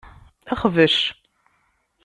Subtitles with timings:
[0.59, 0.97] Xbec.